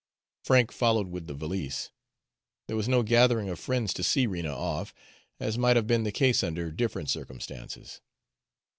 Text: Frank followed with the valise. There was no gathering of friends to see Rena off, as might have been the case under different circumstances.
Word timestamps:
Frank 0.43 0.71
followed 0.71 1.09
with 1.11 1.27
the 1.27 1.35
valise. 1.35 1.91
There 2.65 2.75
was 2.75 2.89
no 2.89 3.03
gathering 3.03 3.49
of 3.49 3.59
friends 3.59 3.93
to 3.93 4.01
see 4.03 4.25
Rena 4.25 4.49
off, 4.51 4.95
as 5.39 5.59
might 5.59 5.75
have 5.75 5.85
been 5.85 6.05
the 6.05 6.11
case 6.11 6.41
under 6.43 6.71
different 6.71 7.11
circumstances. 7.11 8.01